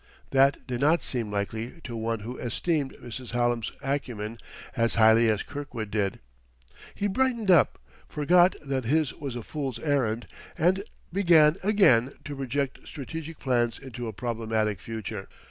[0.31, 3.33] That did not seem likely to one who esteemed Mrs.
[3.33, 4.39] Hallam's acumen
[4.75, 6.19] as highly as Kirkwood did.
[6.95, 7.77] He brightened up,
[8.09, 10.25] forgot that his was a fool's errand,
[10.57, 10.83] and
[11.13, 15.27] began again to project strategic plans into a problematic future.